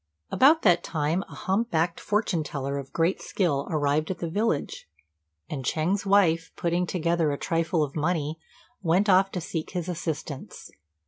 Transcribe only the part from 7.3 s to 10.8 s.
a trifle of money, went off to seek his assistance.